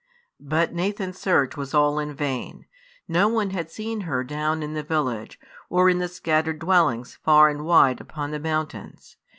[0.39, 2.65] But Nathan's search was all in vain.
[3.07, 5.39] No one had seen her down in the village,
[5.69, 9.17] or in the scattered dwellings far and wide upon the mountains.